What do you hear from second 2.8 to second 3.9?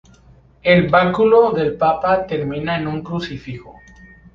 un crucifijo.